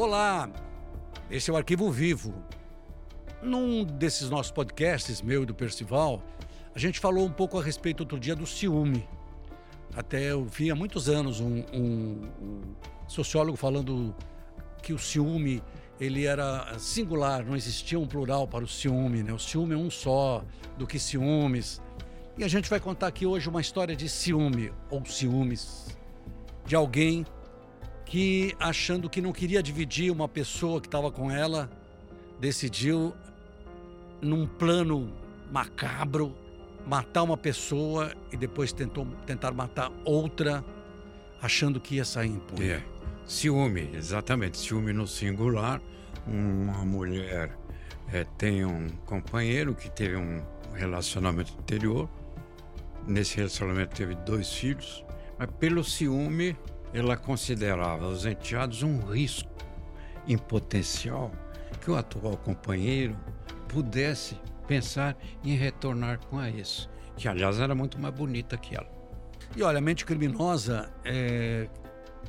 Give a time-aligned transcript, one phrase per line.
[0.00, 0.48] Olá,
[1.28, 2.32] esse é o Arquivo Vivo.
[3.42, 6.22] Num desses nossos podcasts, meu e do Percival,
[6.72, 9.08] a gente falou um pouco a respeito outro dia do ciúme.
[9.96, 12.60] Até eu vi há muitos anos um, um, um
[13.08, 14.14] sociólogo falando
[14.84, 15.60] que o ciúme
[15.98, 19.32] ele era singular, não existia um plural para o ciúme, né?
[19.32, 20.44] O ciúme é um só,
[20.76, 21.82] do que ciúmes.
[22.36, 25.88] E a gente vai contar aqui hoje uma história de ciúme ou ciúmes
[26.64, 27.26] de alguém
[28.08, 31.70] que, achando que não queria dividir uma pessoa que estava com ela,
[32.40, 33.14] decidiu,
[34.20, 35.12] num plano
[35.52, 36.34] macabro,
[36.86, 40.64] matar uma pessoa e depois tentou tentar matar outra,
[41.42, 42.70] achando que ia sair impune.
[42.70, 42.82] É.
[43.26, 44.56] Ciúme, exatamente.
[44.56, 45.80] Ciúme no singular.
[46.26, 47.56] Uma mulher
[48.10, 52.08] é, tem um companheiro que teve um relacionamento anterior.
[53.06, 55.04] Nesse relacionamento teve dois filhos.
[55.38, 56.56] Mas pelo ciúme,
[56.92, 59.50] ela considerava os enteados um risco
[60.26, 61.30] em potencial
[61.80, 63.16] que o atual companheiro
[63.68, 64.36] pudesse
[64.66, 68.88] pensar em retornar com a ex, que aliás era muito mais bonita que ela.
[69.56, 71.68] E olha, a mente criminosa é,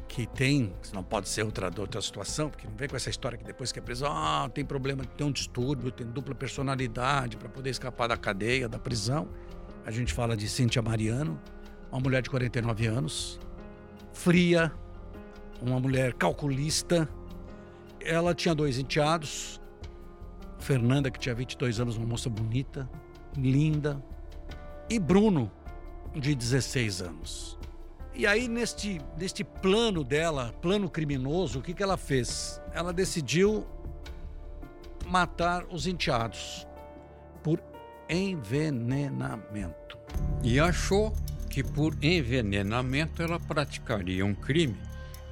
[0.07, 3.43] que tem, não pode ser outra, outra situação, porque não vem com essa história que
[3.43, 7.69] depois que é preso, ah, tem problema, tem um distúrbio, tem dupla personalidade para poder
[7.69, 9.27] escapar da cadeia, da prisão.
[9.85, 11.39] A gente fala de Cíntia Mariano,
[11.91, 13.39] uma mulher de 49 anos,
[14.19, 14.71] fria,
[15.61, 17.07] uma mulher calculista.
[18.01, 19.61] Ela tinha dois enteados.
[20.59, 22.89] Fernanda, que tinha 22 anos, uma moça bonita,
[23.37, 24.03] linda.
[24.89, 25.49] E Bruno,
[26.13, 27.57] de 16 anos.
[28.13, 32.61] E aí, neste, neste plano dela, plano criminoso, o que, que ela fez?
[32.73, 33.65] Ela decidiu
[35.07, 36.67] matar os enteados
[37.41, 37.63] por
[38.09, 39.97] envenenamento.
[40.43, 41.13] E achou
[41.49, 44.77] que por envenenamento ela praticaria um crime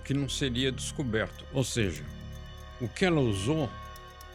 [0.04, 1.46] que não seria descoberto.
[1.54, 2.04] Ou seja,
[2.82, 3.70] o que ela usou,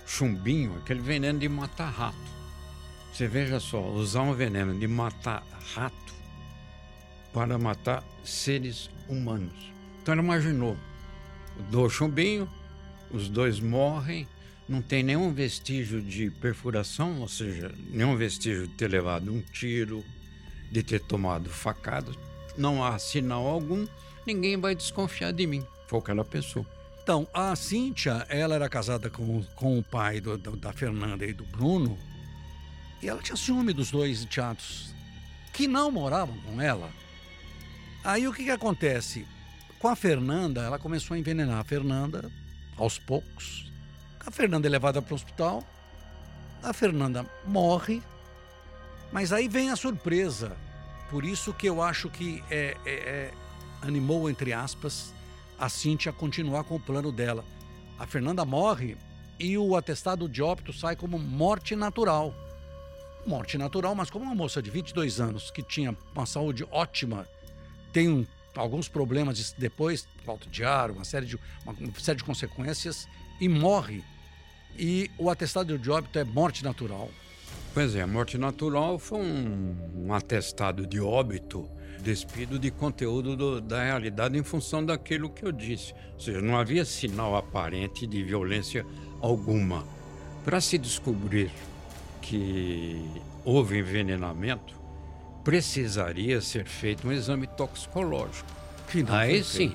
[0.06, 2.32] chumbinho, aquele veneno de matar rato.
[3.12, 5.42] Você veja só, usar um veneno de matar
[5.74, 6.14] rato
[7.32, 9.72] para matar seres humanos.
[10.00, 10.76] Então ela imaginou,
[11.70, 12.48] do chumbinho,
[13.10, 14.26] os dois morrem,
[14.68, 20.04] não tem nenhum vestígio de perfuração, ou seja, nenhum vestígio de ter levado um tiro,
[20.72, 22.10] de ter tomado facada,
[22.56, 23.86] não há sinal algum,
[24.26, 25.64] ninguém vai desconfiar de mim.
[25.86, 26.66] Foi o que ela pensou.
[27.02, 31.44] Então, a Cíntia, ela era casada com, com o pai do, da Fernanda e do
[31.44, 31.98] Bruno,
[33.02, 34.94] e ela tinha ciúme dos dois enteados,
[35.52, 36.88] que não moravam com ela.
[38.02, 39.26] Aí o que, que acontece?
[39.78, 42.30] Com a Fernanda, ela começou a envenenar a Fernanda
[42.78, 43.70] aos poucos.
[44.24, 45.66] A Fernanda é levada para o hospital,
[46.62, 48.00] a Fernanda morre,
[49.12, 50.56] mas aí vem a surpresa.
[51.10, 53.34] Por isso que eu acho que é, é, é,
[53.82, 55.12] animou, entre aspas,
[55.58, 57.44] a Cintia a continuar com o plano dela.
[57.98, 58.96] A Fernanda morre
[59.38, 62.34] e o atestado de óbito sai como morte natural.
[63.26, 67.28] Morte natural, mas como uma moça de 22 anos que tinha uma saúde ótima,
[67.92, 72.24] tem um, alguns problemas depois, falta de ar, uma série de, uma, uma série de
[72.24, 73.06] consequências,
[73.40, 74.02] e morre.
[74.76, 77.10] E o atestado de óbito é morte natural.
[77.74, 81.66] Pois é, a morte natural foi um, um atestado de óbito
[82.02, 85.94] despido de conteúdo do, da realidade em função daquilo que eu disse.
[86.14, 88.84] Ou seja, não havia sinal aparente de violência
[89.22, 89.86] alguma.
[90.44, 91.50] Para se descobrir
[92.20, 93.08] que
[93.42, 94.78] houve envenenamento,
[95.42, 98.50] precisaria ser feito um exame toxicológico.
[99.08, 99.74] Aí sim,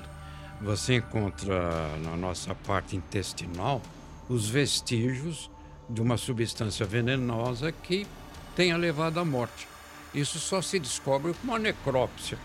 [0.60, 3.82] você encontra na nossa parte intestinal
[4.28, 5.50] os vestígios
[5.88, 8.06] de uma substância venenosa que
[8.54, 9.66] tenha levado à morte.
[10.12, 12.38] Isso só se descobre com uma necrópsia.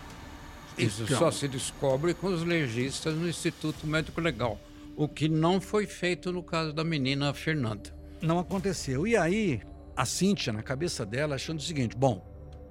[0.76, 1.18] Isso então...
[1.18, 4.58] só se descobre com os legistas no Instituto Médico Legal,
[4.96, 7.94] o que não foi feito no caso da menina Fernanda.
[8.20, 9.06] Não aconteceu.
[9.06, 9.60] E aí,
[9.96, 12.24] a Cíntia, na cabeça dela, achando o seguinte: bom,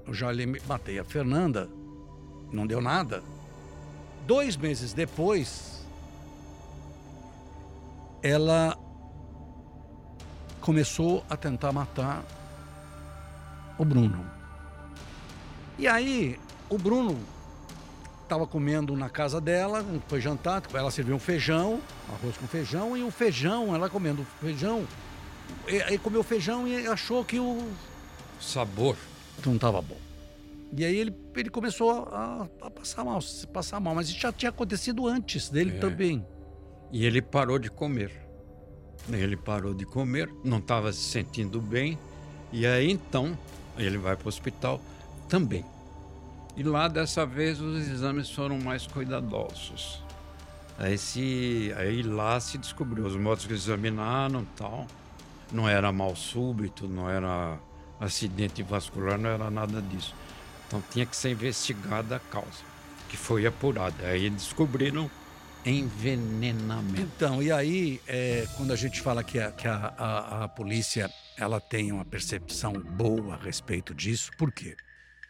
[0.05, 0.27] eu já
[0.67, 1.69] matei a Fernanda,
[2.51, 3.23] não deu nada.
[4.25, 5.85] Dois meses depois,
[8.21, 8.77] ela
[10.63, 12.23] começou a tentar matar
[13.77, 14.25] o Bruno.
[15.77, 16.39] E aí,
[16.69, 17.19] o Bruno
[18.23, 23.03] estava comendo na casa dela, foi jantar, ela serviu um feijão, arroz com feijão, e
[23.03, 24.87] o feijão, ela comendo feijão,
[25.85, 27.69] aí comeu feijão e achou que o
[28.39, 28.95] sabor
[29.45, 29.97] não estava bom.
[30.77, 33.19] E aí ele, ele começou a, a, passar mal,
[33.51, 35.79] passar mal, mas isso já tinha acontecido antes dele é.
[35.79, 36.25] também.
[36.89, 38.22] E ele parou de comer.
[39.11, 41.97] Ele parou de comer, não estava se sentindo bem,
[42.51, 43.37] e aí então
[43.77, 44.79] ele vai para o hospital
[45.27, 45.65] também.
[46.55, 50.03] E lá dessa vez os exames foram mais cuidadosos.
[50.77, 54.87] Aí, se, aí lá se descobriu, os que examinaram tal,
[55.51, 57.57] não era mal súbito, não era
[57.99, 60.15] acidente vascular, não era nada disso.
[60.67, 62.63] Então tinha que ser investigada a causa,
[63.09, 64.05] que foi apurada.
[64.05, 65.09] Aí descobriram
[65.65, 67.01] envenenamento.
[67.01, 71.09] Então, e aí, é, quando a gente fala que, a, que a, a, a, polícia
[71.37, 74.75] ela tem uma percepção boa a respeito disso, por quê?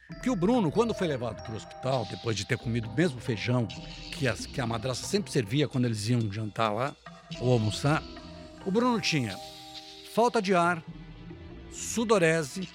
[0.08, 3.20] Porque o Bruno, quando foi levado para o hospital, depois de ter comido o mesmo
[3.20, 6.96] feijão que, as, que a madraça sempre servia quando eles iam jantar lá,
[7.40, 8.04] ou almoçar,
[8.66, 9.38] o Bruno tinha
[10.14, 10.84] falta de ar,
[11.72, 12.70] sudorese,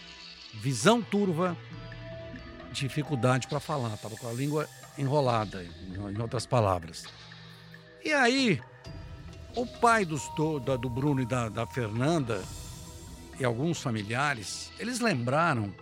[0.55, 1.57] visão turva,
[2.73, 7.05] dificuldade para falar, estava com a língua enrolada, em outras palavras.
[8.09, 8.59] E aí,
[9.55, 12.43] o pai dos, do, do Bruno e da, da Fernanda
[13.39, 15.75] e alguns familiares, eles lembraram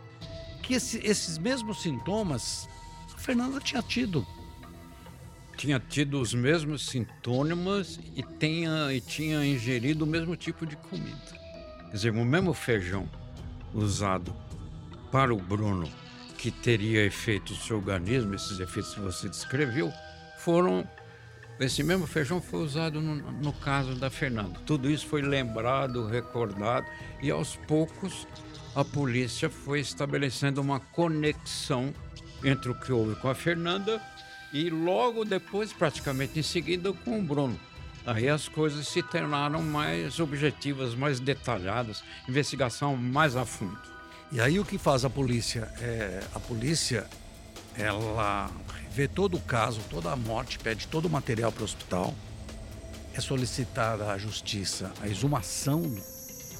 [0.60, 2.68] que esse, esses mesmos sintomas
[3.14, 4.26] a Fernanda tinha tido.
[5.56, 11.32] Tinha tido os mesmos sintomas e, tenha, e tinha ingerido o mesmo tipo de comida.
[11.84, 13.08] Quer dizer, o mesmo feijão
[13.72, 14.34] usado
[15.12, 15.88] para o Bruno,
[16.36, 19.92] que teria efeitos no seu organismo, esses efeitos que você descreveu,
[20.38, 20.84] foram.
[21.58, 24.60] Esse mesmo feijão foi usado no, no caso da Fernanda.
[24.66, 26.86] Tudo isso foi lembrado, recordado,
[27.22, 28.26] e aos poucos
[28.74, 31.94] a polícia foi estabelecendo uma conexão
[32.44, 34.02] entre o que houve com a Fernanda
[34.52, 37.58] e logo depois, praticamente em seguida, com o Bruno.
[38.06, 43.78] Aí as coisas se tornaram mais objetivas, mais detalhadas, investigação mais a fundo.
[44.30, 45.72] E aí o que faz a polícia?
[45.80, 47.06] É, a polícia,
[47.78, 48.50] ela
[48.90, 52.14] vê todo o caso, toda a morte, pede todo o material para o hospital.
[53.14, 55.82] É solicitada à justiça a exumação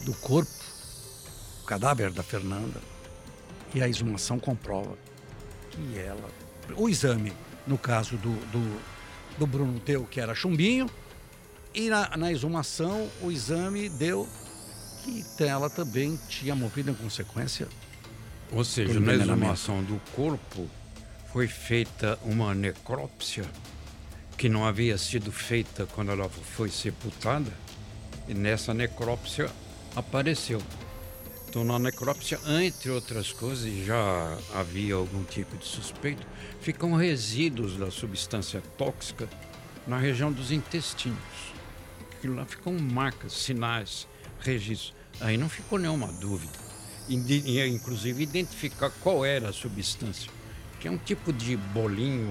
[0.05, 0.51] do corpo,
[1.63, 2.81] o cadáver da Fernanda.
[3.75, 4.97] E a exumação comprova
[5.71, 6.29] que ela.
[6.77, 7.33] O exame,
[7.67, 8.81] no caso do, do,
[9.39, 10.89] do Bruno Teu, que era chumbinho,
[11.75, 14.27] e na, na exumação, o exame deu
[15.05, 17.69] que ela também tinha morrido em consequência.
[18.51, 20.69] Ou seja, na exumação do corpo
[21.37, 23.45] foi feita uma necrópsia
[24.39, 27.53] que não havia sido feita quando ela foi sepultada.
[28.27, 29.51] E nessa necrópsia
[29.95, 30.63] apareceu.
[31.47, 36.27] Então, na necrópsia, entre outras coisas, já havia algum tipo de suspeito,
[36.63, 39.29] ficam resíduos da substância tóxica
[39.87, 41.19] na região dos intestinos
[42.13, 44.09] aquilo lá ficam marcas, sinais,
[44.41, 44.95] registros.
[45.21, 46.59] Aí não ficou nenhuma dúvida.
[47.11, 50.31] Inclusive identificar qual era a substância,
[50.87, 52.29] que é um tipo de bolinho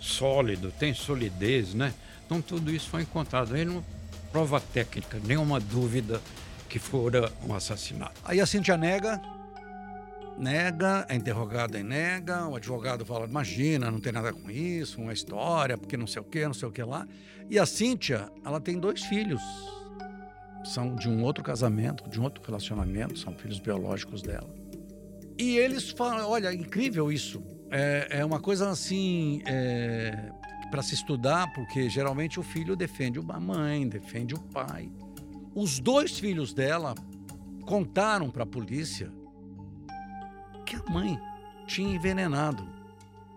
[0.00, 1.92] sólido, tem solidez, né?
[2.24, 3.54] Então tudo isso foi encontrado.
[3.54, 3.84] Aí não
[4.32, 6.22] prova técnica, nenhuma dúvida
[6.70, 8.18] que fora um assassinato.
[8.24, 9.20] Aí a Cintia nega,
[10.38, 15.12] nega, é interrogada e nega, o advogado fala, imagina, não tem nada com isso, uma
[15.12, 17.06] história, porque não sei o que, não sei o que lá.
[17.50, 19.42] E a Cíntia, ela tem dois filhos.
[20.64, 24.48] São de um outro casamento, de um outro relacionamento, são filhos biológicos dela.
[25.38, 27.42] E eles falam, olha, incrível isso.
[27.70, 30.30] É, é uma coisa assim, é,
[30.70, 34.90] para se estudar, porque geralmente o filho defende a mãe, defende o pai.
[35.54, 36.94] Os dois filhos dela
[37.62, 39.10] contaram para a polícia
[40.64, 41.18] que a mãe
[41.66, 42.66] tinha envenenado.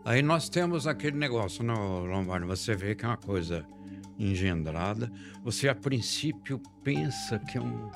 [0.04, 3.66] Aí nós temos aquele negócio, no Lombardo, você vê que é uma coisa
[4.18, 5.12] engendrada.
[5.44, 7.90] Você a princípio pensa que, é um,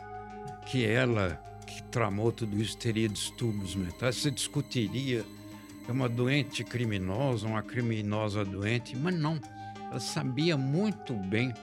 [0.66, 4.18] que ela que tramou tudo isso teria distúrbios mentais.
[4.18, 5.26] Você discutiria
[5.88, 9.40] é uma doente criminosa, uma criminosa doente, mas não.
[9.90, 11.54] Ela sabia muito bem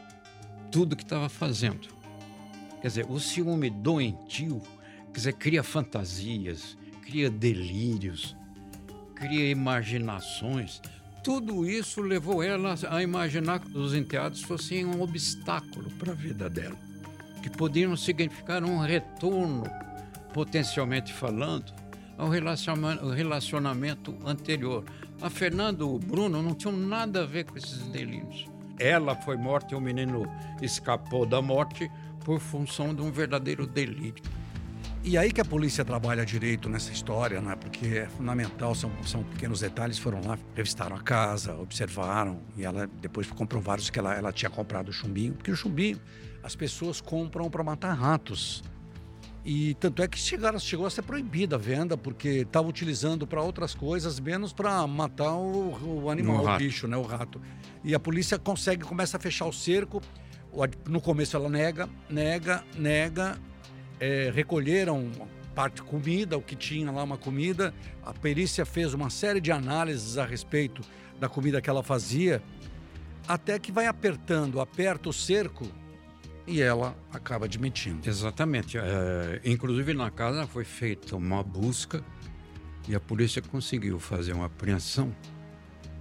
[0.71, 1.89] tudo que estava fazendo.
[2.81, 4.61] Quer dizer, o ciúme doentio,
[5.13, 8.37] quer dizer, cria fantasias, cria delírios,
[9.15, 10.81] cria imaginações.
[11.23, 16.49] Tudo isso levou ela a imaginar que os enteados fossem um obstáculo para a vida
[16.49, 16.77] dela,
[17.43, 19.65] que podiam significar um retorno,
[20.33, 21.80] potencialmente falando,
[22.21, 24.85] ao relacionamento anterior.
[25.23, 28.47] A Fernanda e o Bruno não tinham nada a ver com esses delírios.
[28.79, 30.25] Ela foi morta e o menino
[30.61, 31.91] escapou da morte
[32.25, 34.23] por função de um verdadeiro delírio.
[35.03, 37.57] E aí que a polícia trabalha direito nessa história, né?
[37.57, 39.99] Porque é fundamental, são, são pequenos detalhes.
[39.99, 44.91] Foram lá, revistaram a casa, observaram e ela depois comprovaram que ela, ela tinha comprado
[44.91, 45.99] o chumbinho, porque o chumbinho
[46.43, 48.63] as pessoas compram para matar ratos.
[49.53, 53.43] E tanto é que chegaram, chegou a ser proibida a venda, porque estava utilizando para
[53.43, 57.43] outras coisas, menos para matar o, o animal, o bicho, né, o rato.
[57.83, 60.01] E a polícia consegue, começa a fechar o cerco.
[60.89, 63.41] No começo ela nega, nega, nega,
[63.99, 65.11] é, recolheram
[65.53, 67.75] parte comida, o que tinha lá uma comida.
[68.07, 70.81] A perícia fez uma série de análises a respeito
[71.19, 72.41] da comida que ela fazia.
[73.27, 75.67] até que vai apertando, aperta o cerco
[76.51, 78.09] e ela acaba admitindo.
[78.09, 78.77] Exatamente.
[78.77, 82.03] É, inclusive na casa foi feita uma busca
[82.89, 85.15] e a polícia conseguiu fazer uma apreensão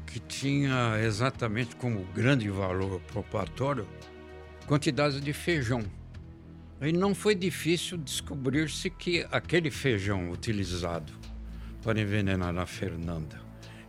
[0.07, 3.87] que tinha exatamente como grande valor probatório
[4.65, 5.83] quantidades de feijão.
[6.81, 11.13] E não foi difícil descobrir-se que aquele feijão utilizado
[11.83, 13.39] para envenenar a Fernanda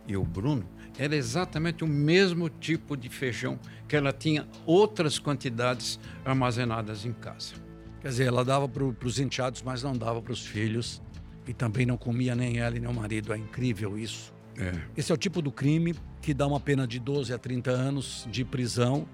[0.07, 5.99] e o Bruno era exatamente o mesmo tipo de feijão que ela tinha outras quantidades
[6.23, 7.55] armazenadas em casa.
[8.01, 11.01] Quer dizer, ela dava para os enteados, mas não dava para os filhos.
[11.47, 13.33] E também não comia nem ela e nem o marido.
[13.33, 14.33] É incrível isso.
[14.57, 14.73] É.
[14.95, 18.27] Esse é o tipo do crime que dá uma pena de 12 a 30 anos
[18.29, 19.07] de prisão.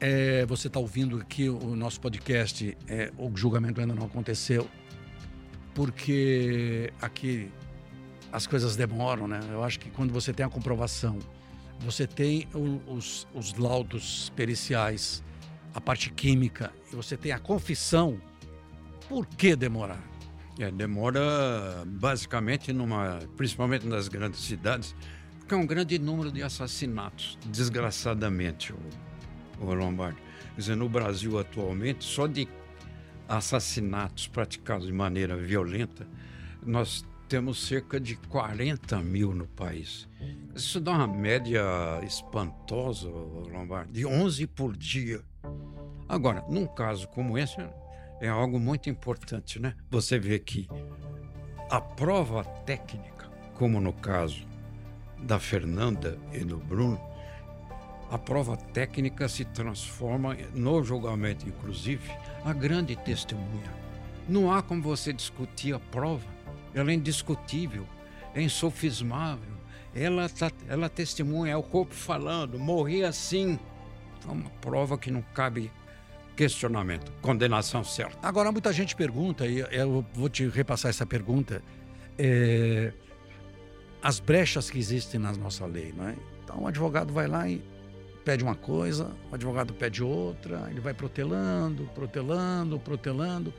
[0.00, 4.68] É, você está ouvindo aqui o nosso podcast, é, o julgamento ainda não aconteceu,
[5.74, 7.50] porque aqui
[8.32, 9.40] as coisas demoram, né?
[9.50, 11.18] Eu acho que quando você tem a comprovação,
[11.80, 15.22] você tem o, os, os laudos periciais,
[15.74, 18.20] a parte química, e você tem a confissão,
[19.08, 20.02] por que demorar?
[20.58, 24.94] É, demora basicamente numa, principalmente nas grandes cidades,
[25.38, 28.78] porque é um grande número de assassinatos, desgraçadamente, o,
[29.60, 30.20] o Lombardi.
[30.54, 32.48] Quer dizer, no Brasil atualmente, só de
[33.28, 36.06] assassinatos praticados de maneira violenta,
[36.66, 40.08] nós temos cerca de 40 mil no país.
[40.54, 41.62] Isso dá uma média
[42.02, 45.20] espantosa, Lombardi, de 11 por dia.
[46.08, 47.56] Agora, num caso como esse,
[48.20, 49.74] é algo muito importante, né?
[49.90, 50.66] Você vê que
[51.70, 54.46] a prova técnica, como no caso
[55.18, 56.98] da Fernanda e do Bruno,
[58.10, 62.10] a prova técnica se transforma no julgamento, inclusive,
[62.42, 63.70] a grande testemunha.
[64.26, 66.37] Não há como você discutir a prova
[66.80, 67.86] ela é indiscutível,
[68.34, 69.58] é insofismável.
[69.94, 73.58] Ela, tá, ela testemunha, é o corpo falando, morri assim.
[74.26, 75.70] É uma prova que não cabe
[76.36, 78.16] questionamento, condenação certa.
[78.22, 81.60] Agora, muita gente pergunta, e eu vou te repassar essa pergunta,
[82.16, 82.92] é,
[84.00, 86.14] as brechas que existem na nossa lei, não é?
[86.44, 87.60] Então, o advogado vai lá e
[88.24, 93.52] pede uma coisa, o advogado pede outra, ele vai protelando, protelando, protelando.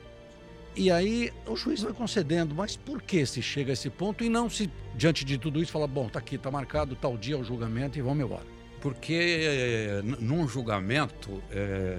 [0.76, 4.28] E aí o juiz vai concedendo, mas por que se chega a esse ponto e
[4.28, 7.44] não se, diante de tudo isso, fala, bom, tá aqui, tá marcado tal dia o
[7.44, 8.46] julgamento e vamos embora?
[8.80, 11.98] Porque num julgamento é,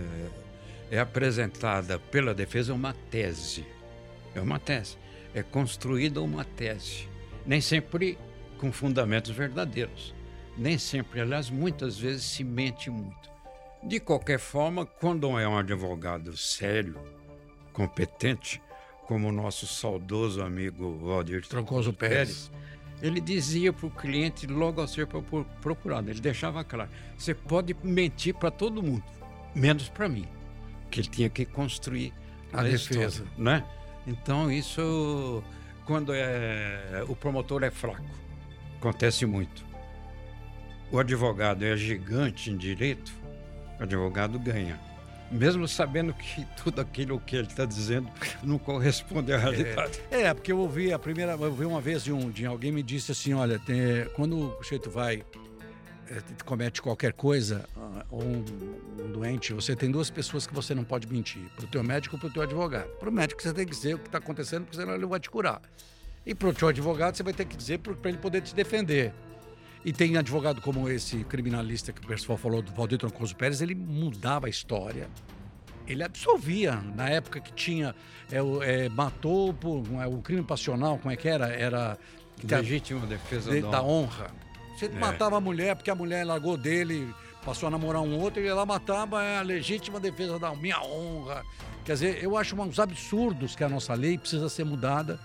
[0.90, 3.66] é apresentada pela defesa uma tese.
[4.34, 4.98] É uma tese.
[5.34, 7.08] É construída uma tese.
[7.46, 8.18] Nem sempre
[8.58, 10.16] com fundamentos verdadeiros.
[10.58, 13.30] Nem sempre, aliás, muitas vezes se mente muito.
[13.84, 17.00] De qualquer forma, quando é um advogado sério,
[17.74, 18.62] competente,
[19.08, 22.62] como o nosso saudoso amigo Valdir Troncoso Pérez, Pérez
[23.01, 25.08] ele dizia para o cliente logo ao ser
[25.62, 29.04] procurado, ele deixava claro: você pode mentir para todo mundo,
[29.56, 30.28] menos para mim,
[30.90, 32.13] que ele tinha que construir
[32.54, 33.66] a, a defesa, história, né?
[34.06, 35.44] Então isso,
[35.86, 38.06] quando é o promotor é fraco,
[38.78, 39.66] acontece muito.
[40.92, 43.12] O advogado é gigante em direito,
[43.80, 44.80] o advogado ganha
[45.32, 48.10] mesmo sabendo que tudo aquilo que ele está dizendo
[48.44, 50.02] não corresponde à realidade.
[50.12, 52.72] É, é, porque eu ouvi a primeira, eu ouvi uma vez de um, de alguém
[52.72, 55.24] me disse assim, olha, tem, quando o sujeito vai
[56.10, 58.44] é, comete qualquer coisa ah, ou um,
[59.00, 62.18] um, doente, você tem duas pessoas que você não pode mentir, para o teu médico
[62.18, 62.90] e para o teu advogado.
[63.00, 65.20] Para o médico você tem que dizer o que está acontecendo, porque senão ele vai
[65.20, 65.62] te curar.
[66.26, 69.14] E para o teu advogado você vai ter que dizer para ele poder te defender.
[69.84, 73.74] E tem advogado como esse criminalista que o pessoal falou, do Valdir Troncoso Pérez, ele
[73.74, 75.10] mudava a história.
[75.88, 76.76] Ele absolvia.
[76.96, 77.96] Na época que tinha.
[78.32, 79.84] É, é, matou por.
[80.00, 81.48] É, o crime passional, como é que era?
[81.48, 81.98] Era.
[82.44, 84.32] Legítima defesa de, da honra.
[84.76, 84.90] Você é.
[84.90, 87.14] matava a mulher porque a mulher largou dele,
[87.46, 91.44] passou a namorar um outro, e ela matava é a legítima defesa da minha honra.
[91.86, 95.20] Quer dizer, eu acho uns absurdos que a nossa lei precisa ser mudada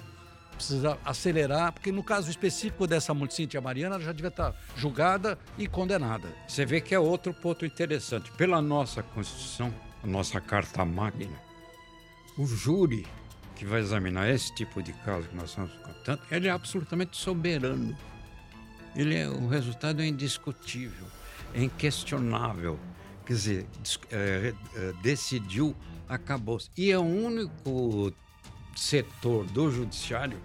[0.56, 5.66] precisa acelerar, porque no caso específico dessa Cíntia Mariana, ela já devia estar julgada e
[5.66, 6.28] condenada.
[6.48, 8.30] Você vê que é outro ponto interessante.
[8.32, 9.72] Pela nossa Constituição,
[10.02, 11.38] a nossa Carta Magna,
[12.38, 13.06] o júri
[13.56, 17.96] que vai examinar esse tipo de caso que nós estamos contando, ele é absolutamente soberano.
[18.94, 21.06] Ele é, o resultado é indiscutível,
[21.54, 22.78] é inquestionável.
[23.24, 23.66] Quer dizer,
[24.10, 25.74] é, é, decidiu,
[26.08, 26.58] acabou.
[26.76, 28.12] E é o único
[28.76, 30.40] setor do judiciário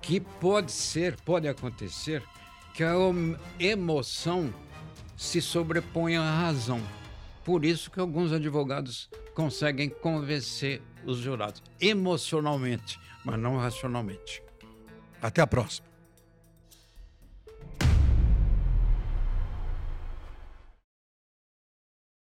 [0.00, 2.22] que pode ser, pode acontecer
[2.74, 2.94] que a
[3.58, 4.52] emoção
[5.16, 6.82] se sobreponha à razão.
[7.44, 14.42] Por isso que alguns advogados conseguem convencer os jurados emocionalmente, mas não racionalmente.
[15.20, 15.91] Até a próxima.